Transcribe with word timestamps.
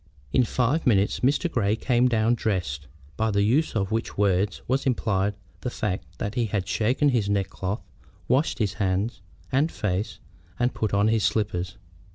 In 0.33 0.45
five 0.45 0.87
minutes 0.87 1.19
Mr. 1.19 1.47
Grey 1.47 1.75
came 1.75 2.07
down 2.07 2.33
"dressed," 2.33 2.87
by 3.17 3.29
the 3.29 3.43
use 3.43 3.75
of 3.75 3.91
which 3.91 4.17
word 4.17 4.59
was 4.67 4.87
implied 4.87 5.35
the 5.59 5.69
fact 5.69 6.17
that 6.17 6.33
he 6.33 6.47
had 6.47 6.67
shaken 6.67 7.09
his 7.09 7.29
neckcloth, 7.29 7.83
washed 8.27 8.57
his 8.57 8.73
hands 8.81 9.21
and 9.51 9.71
face, 9.71 10.17
and 10.57 10.73
put 10.73 10.91
on 10.91 11.07
his 11.09 11.23
slippers. 11.23 11.77